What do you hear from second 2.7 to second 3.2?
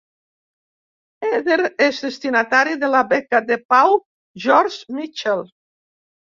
de la